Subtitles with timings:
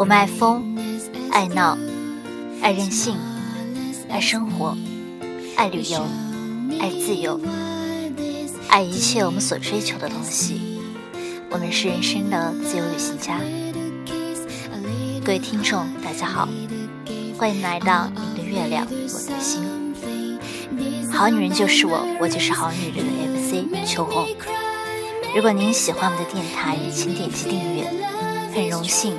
[0.00, 0.64] 我们爱疯，
[1.30, 1.76] 爱闹，
[2.62, 3.18] 爱任性，
[4.08, 4.74] 爱生活，
[5.56, 6.02] 爱旅游，
[6.80, 7.38] 爱自由，
[8.70, 10.80] 爱一切我们所追求的东西。
[11.50, 13.40] 我们是人生的自由旅行家。
[15.22, 16.48] 各位听众，大家好，
[17.36, 19.62] 欢迎来到你的月亮，我的心。
[21.12, 24.26] 好女人就是我，我就是好女人的 MC 秋红。
[25.36, 27.84] 如果您喜欢我们的电台，请点击订阅。
[28.52, 29.16] 很荣幸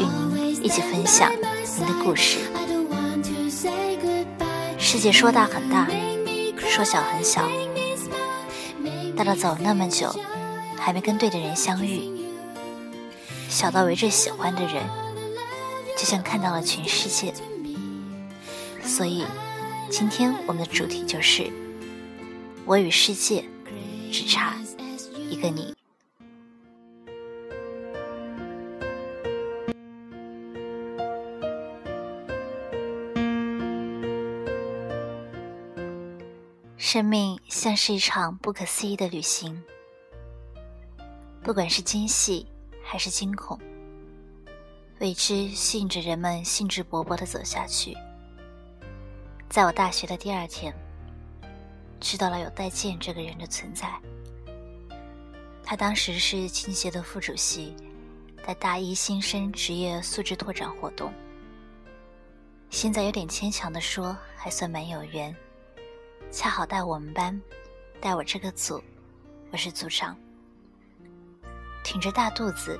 [0.00, 1.30] 与您一起分享
[1.76, 2.38] 您的故事。
[4.78, 5.86] 世界说大很大，
[6.56, 7.46] 说小很小，
[9.14, 10.10] 大到走那么久，
[10.78, 12.10] 还没跟对的人相遇；
[13.50, 14.82] 小到围着喜欢的人，
[15.98, 17.34] 就像看到了全世界。
[18.82, 19.26] 所以，
[19.90, 21.50] 今天我们的主题就是：
[22.64, 23.44] 我与世界
[24.10, 24.54] 只差
[25.28, 25.74] 一个你。
[36.92, 39.62] 生命像是一场不可思议的旅行，
[41.40, 42.44] 不管是惊喜
[42.82, 43.56] 还是惊恐，
[44.98, 47.96] 未知吸引着人们兴致勃勃的走下去。
[49.48, 50.74] 在我大学的第二天，
[52.00, 53.88] 知道了有戴建这个人的存在。
[55.62, 57.72] 他当时是青协的副主席，
[58.44, 61.12] 在大一新生职业素质拓展活动。
[62.68, 65.32] 现在有点牵强的说，还算蛮有缘。
[66.30, 67.40] 恰好带我们班，
[68.00, 68.80] 带我这个组，
[69.50, 70.16] 我是组长。
[71.82, 72.78] 挺着大肚子，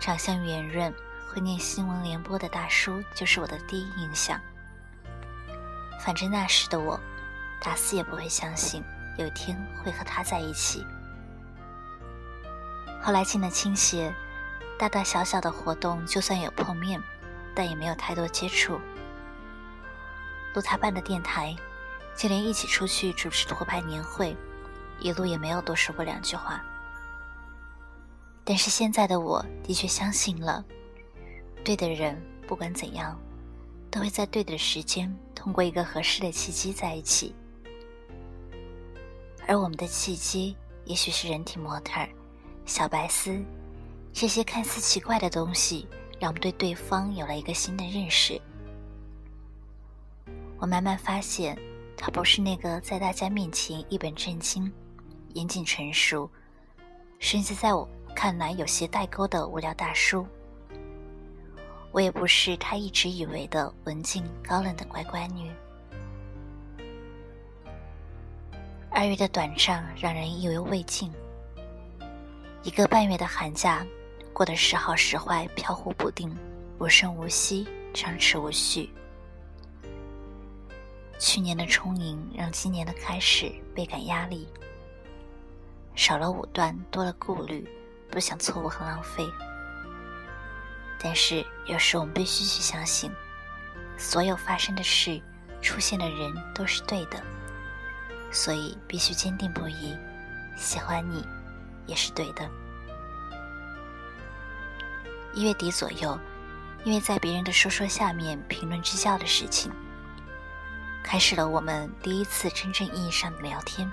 [0.00, 0.92] 长相圆润，
[1.28, 4.40] 会念新闻联播的大叔，就是我的第一印象。
[6.00, 6.98] 反正那时的我，
[7.60, 8.82] 打死也不会相信
[9.18, 10.86] 有一天会和他在一起。
[13.02, 14.10] 后来进了青协，
[14.78, 16.98] 大大小小的活动，就算有碰面，
[17.54, 18.80] 但也没有太多接触。
[20.54, 21.54] 录他办的电台。
[22.16, 24.34] 就连一起出去主持托派年会，
[24.98, 26.64] 一路也没有多说过两句话。
[28.42, 30.64] 但是现在的我的确相信了，
[31.62, 33.20] 对的人不管怎样，
[33.90, 37.34] 都会在对的时间，通过一个合适的契机在一起。
[39.46, 42.00] 而我们的契机，也许是人体模特、
[42.64, 43.44] 小白丝
[44.12, 45.86] 这些看似奇怪的东西，
[46.18, 48.40] 让我们对对方有了一个新的认识。
[50.58, 51.54] 我慢慢发现。
[51.96, 54.70] 他不是那个在大家面前一本正经、
[55.34, 56.30] 严谨成熟，
[57.18, 60.26] 甚至在我看来有些代沟的无聊大叔。
[61.92, 65.50] 我也不是他一直以为的文静高冷的乖乖女。
[68.90, 71.10] 二月的短暂让人意犹未尽，
[72.62, 73.84] 一个半月的寒假
[74.32, 76.34] 过得时好时坏，飘忽不定，
[76.78, 78.90] 无声无息，张弛无序。
[81.18, 84.48] 去年的充盈让今年的开始倍感压力，
[85.94, 87.66] 少了武断，多了顾虑，
[88.10, 89.26] 不想错误和浪费。
[90.98, 93.10] 但是有时我们必须去相信，
[93.96, 95.20] 所有发生的事、
[95.62, 97.22] 出现的人都是对的，
[98.30, 99.96] 所以必须坚定不移。
[100.56, 101.24] 喜欢你，
[101.86, 102.48] 也是对的。
[105.32, 106.18] 一月底左右，
[106.84, 109.72] 因为在别人的说说下面评论支教的事情。
[111.06, 113.88] 开始了我们第一次真正意义上的聊天。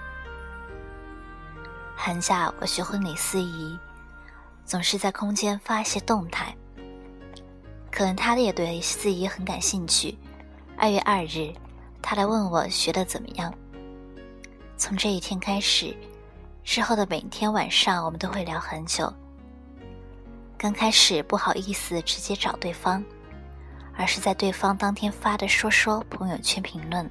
[1.95, 3.77] 寒假我学婚礼司仪，
[4.65, 6.55] 总是在空间发一些动态。
[7.91, 10.17] 可能他也对司仪很感兴趣。
[10.75, 11.53] 二月二日，
[12.01, 13.53] 他来问我学的怎么样。
[14.75, 15.95] 从这一天开始，
[16.63, 19.13] 之后的每天晚上，我们都会聊很久。
[20.57, 23.03] 刚开始不好意思直接找对方。
[23.95, 27.09] 而是在对方当天发的说说朋友圈评论，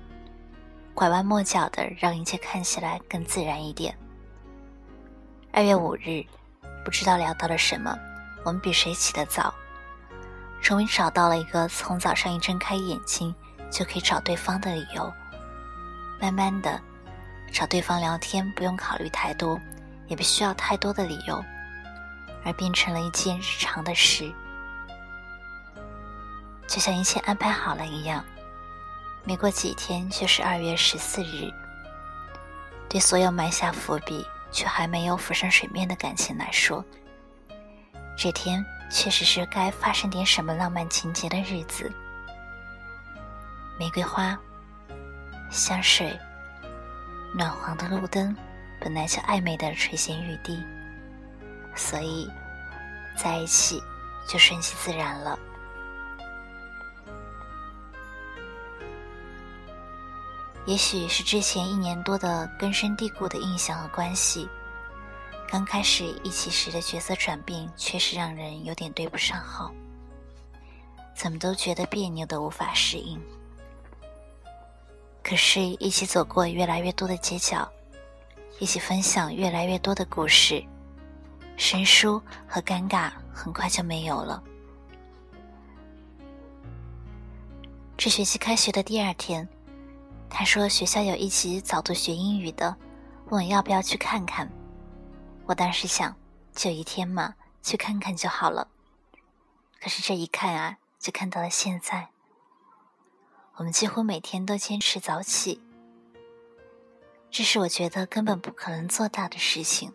[0.94, 3.96] 拐弯抹角的让一切看起来更自然一点。
[5.52, 6.24] 二月五日，
[6.84, 7.96] 不知道聊到了什么，
[8.44, 9.54] 我们比谁起得早，
[10.60, 13.34] 终于找到了一个从早上一睁开眼睛
[13.70, 15.12] 就可以找对方的理由。
[16.20, 16.80] 慢慢的，
[17.52, 19.60] 找对方聊天不用考虑太多，
[20.08, 21.42] 也不需要太多的理由，
[22.44, 24.32] 而变成了一件日常的事。
[26.72, 28.24] 就像一切安排好了一样，
[29.24, 31.52] 没过几天就是二月十四日。
[32.88, 36.82] 对所有埋下伏笔却还没有浮上水面的感情来说，
[38.16, 41.92] 这天确实是该发生点什么浪漫情节的日子。
[43.78, 44.34] 玫瑰花、
[45.50, 46.18] 香水、
[47.36, 48.34] 暖黄的路灯，
[48.80, 50.64] 本来就暧昧的垂涎欲滴，
[51.74, 52.30] 所以
[53.14, 53.78] 在一起
[54.26, 55.38] 就顺其自然了。
[60.64, 64.48] 也许是之前一年多的根深蒂固的印象和关系，
[65.48, 69.72] 刚开始一起时的角色转变，确实让人有点对不上号，
[71.16, 73.20] 怎么都觉得别扭的无法适应。
[75.20, 77.68] 可是，一起走过越来越多的街角，
[78.60, 80.64] 一起分享越来越多的故事，
[81.56, 84.40] 生疏和尴尬很快就没有了。
[87.96, 89.48] 这学期开学的第二天。
[90.34, 92.74] 他说学校有一起早读学英语的，
[93.26, 94.50] 问我要不要去看看。
[95.44, 96.16] 我当时想，
[96.54, 98.66] 就一天嘛，去看看就好了。
[99.78, 102.08] 可是这一看啊，就看到了现在。
[103.56, 105.60] 我们几乎每天都坚持早起，
[107.30, 109.92] 这是我觉得根本不可能做到的事情。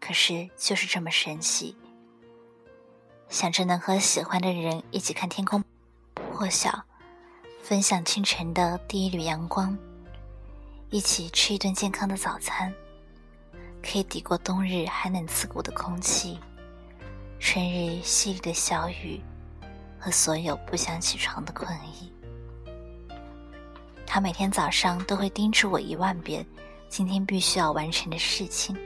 [0.00, 1.76] 可是就是这么神奇，
[3.28, 5.62] 想着能和喜欢的人一起看天空
[6.14, 6.86] 破晓。
[7.64, 9.74] 分享清晨的第一缕阳光，
[10.90, 12.70] 一起吃一顿健康的早餐，
[13.82, 16.38] 可以抵过冬日寒冷刺骨的空气，
[17.40, 19.18] 春日淅沥的小雨，
[19.98, 22.12] 和所有不想起床的困意。
[24.06, 26.44] 他每天早上都会叮嘱我一万遍
[26.90, 28.76] 今天必须要完成的事情，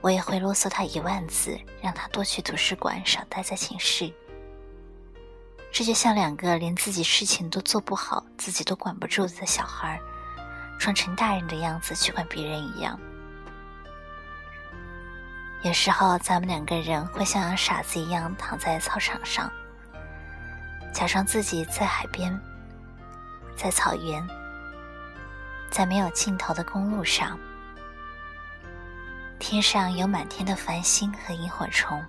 [0.00, 4.10] 我也会啰嗦他一万次，让他多去图书馆，少待在寝室。
[5.72, 9.98] 这就像两个连自己事情都做不好、自己都管不住的小孩，
[10.78, 13.00] 装成大人的样子去管别人一样。
[15.62, 19.50] 有时候，咱们两个人会像傻子一样躺在操场上，
[20.92, 22.38] 假装自己在海边，
[23.56, 24.28] 在草原，
[25.70, 27.38] 在没有尽头的公路上，
[29.38, 32.04] 天上有满天的繁星和萤火虫。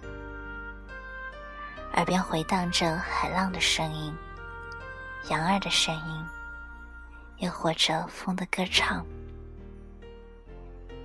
[1.93, 4.15] 耳边回荡着海浪的声音，
[5.29, 6.25] 羊儿的声音，
[7.37, 9.05] 又或者风的歌唱，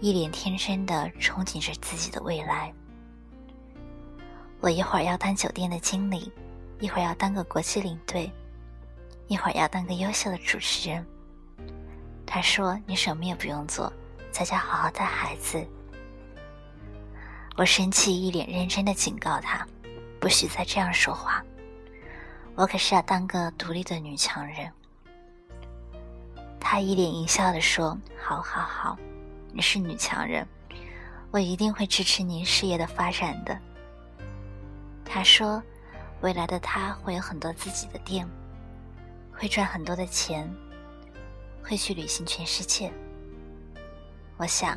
[0.00, 2.72] 一脸天真的憧憬着自己的未来。
[4.60, 6.32] 我一会儿要当酒店的经理，
[6.80, 8.32] 一会儿要当个国际领队，
[9.26, 11.06] 一会儿要当个优秀的主持人。
[12.24, 13.92] 他说：“你什么也不用做，
[14.32, 15.62] 在家好好带孩子。”
[17.56, 19.66] 我生气，一脸认真的警告他。
[20.20, 21.44] 不许再这样说话！
[22.54, 24.70] 我可是要当个独立的女强人。
[26.58, 28.98] 她一脸淫笑的说：“好好好，
[29.52, 30.46] 你是女强人，
[31.30, 33.56] 我一定会支持你事业的发展的。”
[35.06, 35.62] 他说
[36.20, 38.28] ：“未来的他会有很多自己的店，
[39.32, 40.52] 会赚很多的钱，
[41.62, 42.92] 会去旅行全世界。”
[44.36, 44.76] 我想，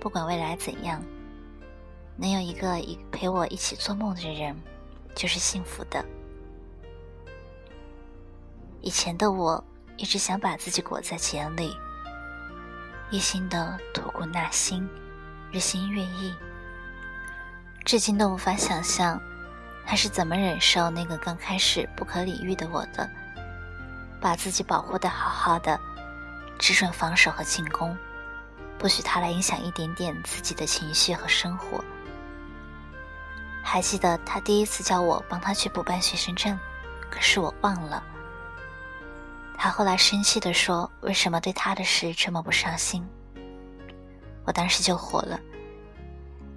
[0.00, 1.02] 不管未来怎样。
[2.18, 4.56] 能有一个一陪我一起做梦的人，
[5.14, 6.04] 就是幸福的。
[8.80, 9.62] 以前的我
[9.96, 11.76] 一直想把自己裹在茧里，
[13.10, 14.88] 一心的吐故纳新，
[15.52, 16.34] 日新月异。
[17.84, 19.20] 至今都无法想象
[19.84, 23.08] 他是怎么忍受那个刚开始不可理喻的我的，
[24.20, 25.78] 把自己保护的好好的，
[26.58, 27.96] 只准防守和进攻，
[28.78, 31.84] 不许他来影响一点点自己的情绪和生活。
[33.68, 36.56] 还记得他第一次叫我帮他去补办学生证，
[37.10, 38.00] 可是我忘了。
[39.58, 43.04] 他后来生气地说：“为什么对他的事这么不上心？”
[44.46, 45.40] 我当时就火了：“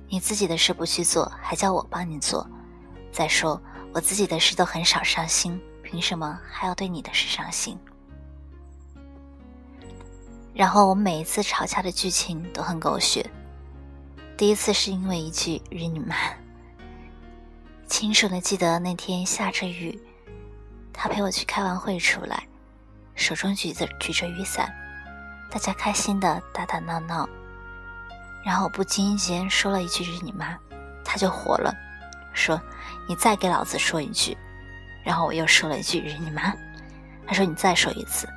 [0.08, 2.48] 你自己的事不去做，还叫我帮你做？
[3.12, 3.60] 再说
[3.92, 7.76] 我自己的事都很少上心，凭什么还要对你的事上心？”
[10.54, 13.28] 然后我们每一次吵架的剧情都很狗血。
[14.38, 16.16] 第一次是因为一句“日你妈”。
[17.90, 20.00] 清楚的记得那天下着雨，
[20.94, 22.48] 他陪我去开完会出来，
[23.16, 24.72] 手中举着举着雨伞，
[25.50, 27.28] 大家开心的打打闹闹。
[28.46, 30.58] 然后我不经意间说了一句“日你妈”，
[31.04, 31.74] 他就火了，
[32.32, 32.62] 说
[33.10, 34.38] ：“你再给老子说一句。”
[35.04, 36.54] 然后我又说了一句“日你妈”，
[37.26, 38.30] 他说：“你再说一次。”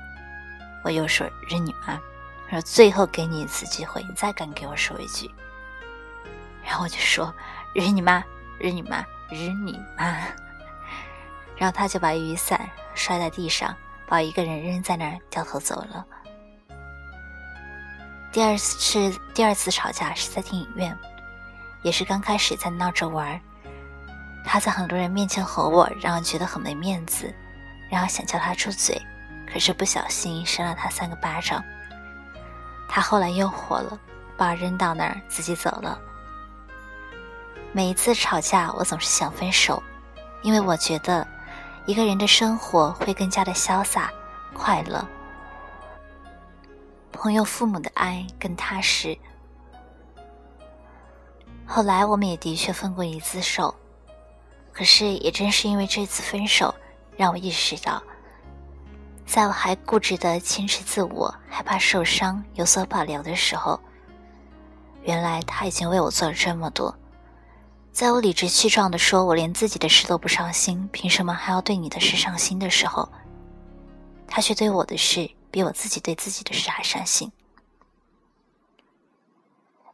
[0.83, 2.01] 我又说“日你妈”，
[2.49, 5.31] 他说：“最后给你一次机会，你再敢给我说一句。”
[6.65, 7.33] 然后我就说
[7.77, 8.25] ：“日你妈，
[8.59, 10.05] 日你妈。”日你妈！
[11.57, 13.75] 然后他就把雨伞摔在地上，
[14.07, 16.05] 把一个人扔在那儿，掉头走了。
[18.33, 20.97] 第二次是第二次吵架是在电影院，
[21.83, 23.41] 也是刚开始在闹着玩儿。
[24.45, 27.33] 他在很多人面前吼我，让我觉得很没面子，
[27.91, 29.01] 然后想叫他住嘴，
[29.51, 31.63] 可是不小心扇了他三个巴掌。
[32.89, 33.99] 他后来又火了，
[34.37, 35.99] 把我扔到那儿，自己走了。
[37.75, 39.83] 每一次吵架，我总是想分手，
[40.43, 41.27] 因为我觉得
[41.87, 44.13] 一个人的生活会更加的潇洒、
[44.53, 45.03] 快乐。
[47.11, 49.17] 朋友、父母的爱更踏实。
[51.65, 53.75] 后来我们也的确分过一次手，
[54.71, 56.75] 可是也正是因为这次分手，
[57.17, 58.03] 让我意识到，
[59.25, 63.81] 在我还固执的坚持自我、害怕受伤、有所保留的时候，
[65.05, 66.95] 原来他已经为我做了这么多。
[67.93, 73.07] 在我理直气壮地说我连自己的事都不上心，凭什么还要对你的事上心的时候，
[74.27, 77.31] 他却对我的事比我自己对自己的事还上心。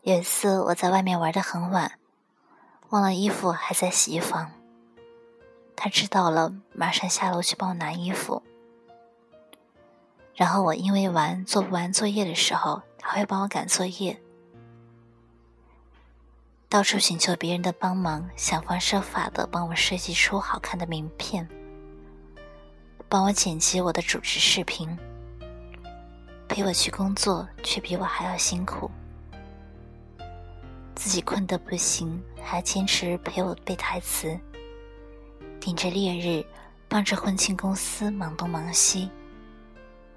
[0.03, 1.99] 有一次我在外面玩得很晚，
[2.91, 4.53] 忘了衣服还在洗衣房。
[5.75, 8.43] 他知道了，马上下楼去帮我拿衣服。
[10.35, 14.21] 然后我因为玩做不完作业的时候，他会帮我赶作业。
[16.71, 21.49] 到处请求别人的帮忙，想方设法的帮我设计出好看的名片，
[23.09, 24.95] 帮我剪辑我的主持视频，
[26.47, 28.91] 陪我去工作，却比我还要辛苦。
[30.95, 34.39] 自己困得不行，还坚持陪我背台词，
[35.59, 36.45] 顶着烈日，
[36.87, 39.09] 帮着婚庆公司忙东忙西，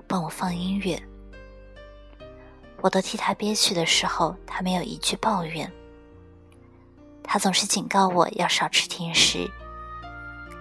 [0.05, 1.01] 帮我放音乐。
[2.81, 5.71] 我都替他憋屈的时候，他没有一句抱怨。
[7.23, 9.49] 他总是警告我要少吃甜食，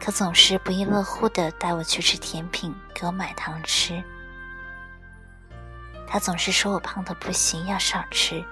[0.01, 4.03] 可总是不亦乐乎的带我去吃甜品，给我买糖吃。
[6.07, 8.45] 他总是说我胖的不行，要少吃，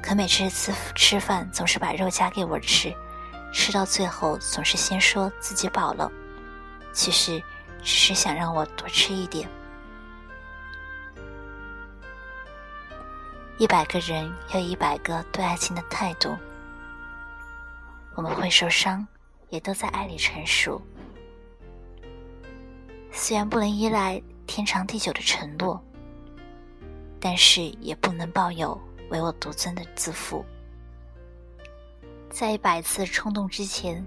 [0.00, 2.94] 可每次吃吃饭总是把肉夹给我吃，
[3.52, 6.10] 吃到最后总是先说自己饱了，
[6.92, 7.42] 其实
[7.82, 9.48] 只是想让我多吃一点。
[13.58, 16.36] 一百个人有一百个对爱情的态度。
[18.20, 19.06] 我们会受伤，
[19.48, 20.78] 也都在爱里成熟。
[23.10, 25.82] 虽然不能依赖天长地久的承诺，
[27.18, 30.44] 但是也不能抱有唯我独尊的自负。
[32.28, 34.06] 在一百次冲动之前，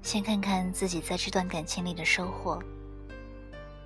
[0.00, 2.62] 先看看自己在这段感情里的收获。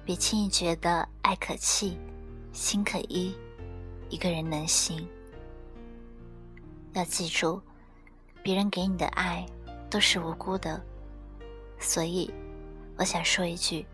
[0.05, 1.99] 别轻易觉得爱可弃，
[2.53, 3.35] 心可依，
[4.11, 5.09] 一个人能行。
[6.93, 7.59] 要记住。
[8.43, 9.47] 别人给你的爱
[9.89, 10.83] 都是无辜的，
[11.79, 12.29] 所以
[12.97, 13.87] 我想说一句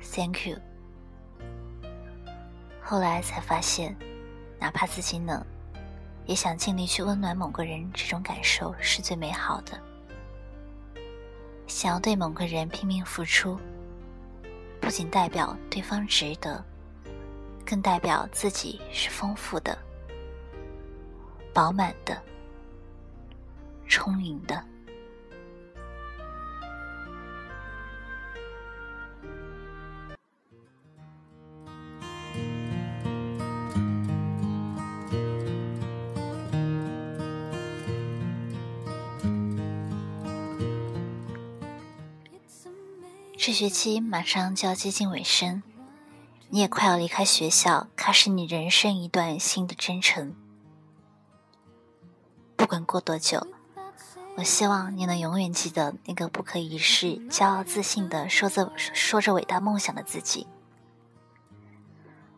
[0.00, 0.56] “Thank you”。
[2.80, 3.96] 后来才发现，
[4.60, 5.44] 哪怕自己冷，
[6.24, 9.76] 也想尽力去温暖某个人，这种感受是最美好的。
[11.66, 13.58] 想要对某个人拼命付出，
[14.80, 16.64] 不仅代表对方值得，
[17.64, 19.76] 更代表自己是丰富的、
[21.52, 22.22] 饱满的。
[23.88, 24.64] 充盈的。
[43.38, 45.62] 这学期马上就要接近尾声，
[46.48, 50.34] 你也快要离开学校，开始你人生一段新的征程。
[52.56, 53.46] 不管过多久。
[54.36, 60.46] 我希望你能永远记得那个不可一世、骄傲自信的说着说着伟大梦想的自己。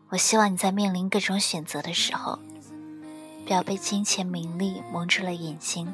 [0.07, 2.39] 我希望你在面临各种选择的时候，
[3.45, 5.93] 不要被金钱名利蒙住了眼睛，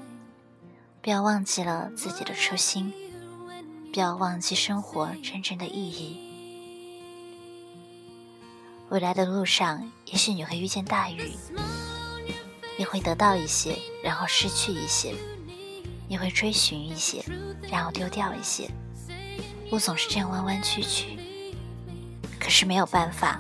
[1.02, 2.94] 不要忘记了自己的初心，
[3.92, 6.22] 不要忘记生活真正的意义。
[8.90, 11.32] 未来的路上，也许你会遇见大雨，
[12.78, 15.16] 你会得到一些，然后失去一些。
[16.08, 17.24] 你会追寻一些，
[17.70, 18.70] 然后丢掉一些，
[19.72, 21.20] 路总是这样弯弯曲曲。
[22.40, 23.40] 可是没有办法，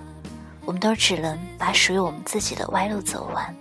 [0.65, 3.55] 我们都只能把属于我们自己的歪路走完。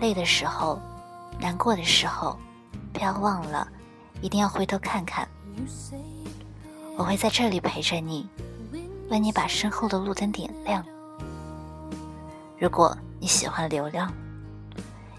[0.00, 0.78] 累的时候，
[1.40, 2.38] 难过的时候，
[2.92, 3.66] 不要忘了，
[4.20, 5.26] 一定要回头看看。
[6.98, 8.28] 我会在这里陪着你，
[9.08, 10.84] 为你把身后的路灯点亮。
[12.58, 14.12] 如果你喜欢流浪，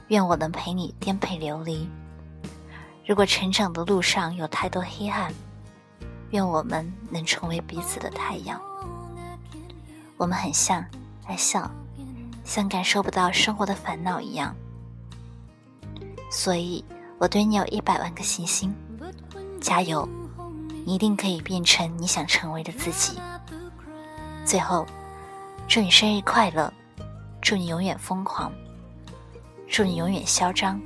[0.10, 1.89] 愿我能陪你颠沛流离。
[3.05, 5.33] 如果成长的路上有太多黑暗，
[6.29, 8.60] 愿我们能成为彼此的太阳。
[10.15, 10.86] 我们很像，
[11.25, 11.69] 爱笑，
[12.45, 14.55] 像感受不到生活的烦恼一样。
[16.31, 16.83] 所以
[17.17, 18.74] 我对你有一百万个信心，
[19.60, 20.07] 加油！
[20.86, 23.19] 你一定可以变成你想成为的自己。
[24.45, 24.86] 最后，
[25.67, 26.72] 祝你生日快乐，
[27.41, 28.50] 祝你永远疯狂，
[29.67, 30.79] 祝你永远嚣张。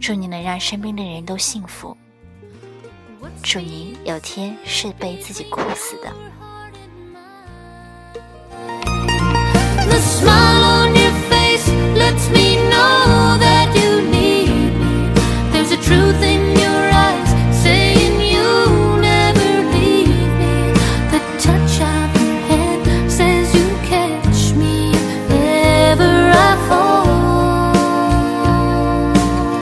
[0.00, 1.96] 祝你能让身边的人都幸福。
[3.42, 6.12] 祝你有天是被自己哭死的。